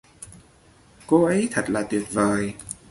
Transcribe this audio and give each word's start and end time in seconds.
cô 1.07 1.25
ấy 1.25 1.49
thật 1.51 1.69
là 1.69 1.83
tuyệt 1.83 2.03
vời 2.13 2.53